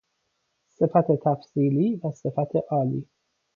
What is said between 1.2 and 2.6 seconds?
تفضیلی و صفت